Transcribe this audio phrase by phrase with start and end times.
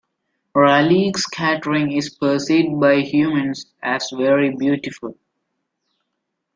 [0.55, 5.15] Raleigh scattering is perceived by humans as very beautiful.